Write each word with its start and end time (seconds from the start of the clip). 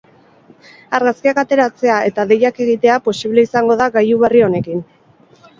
Argazkiak 0.99 1.41
ateratzea 1.41 1.99
eta 2.11 2.25
deiak 2.33 2.59
egitea 2.65 2.97
posible 3.11 3.47
izango 3.49 3.79
da 3.83 3.91
gailu 3.99 4.21
berri 4.25 4.43
honekin. 4.49 4.83